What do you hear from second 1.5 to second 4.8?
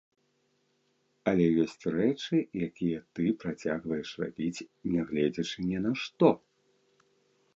ёсць рэчы, якія ты працягваеш рабіць,